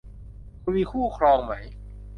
[0.61, 1.53] คุณมีคู่ครองไหม